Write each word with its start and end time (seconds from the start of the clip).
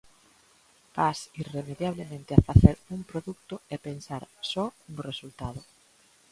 Vas 0.97 1.19
irremediablemente 1.41 2.31
a 2.35 2.43
facer 2.49 2.75
un 2.95 3.01
produto 3.11 3.55
e 3.73 3.75
pensar 3.87 4.23
só 4.51 4.65
no 4.93 5.01
resultado. 5.09 5.61